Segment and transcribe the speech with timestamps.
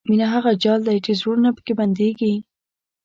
[0.09, 2.33] مینه هغه جال دی چې زړونه پکې بندېږي.